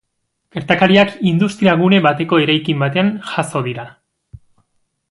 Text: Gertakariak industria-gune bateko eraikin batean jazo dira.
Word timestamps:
Gertakariak 0.55 1.11
industria-gune 1.33 2.01
bateko 2.07 2.41
eraikin 2.47 2.83
batean 2.87 3.13
jazo 3.35 3.63
dira. 3.71 3.87